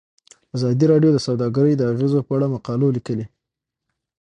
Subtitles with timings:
[0.55, 3.25] ازادي راډیو د سوداګري د اغیزو په اړه مقالو لیکلي.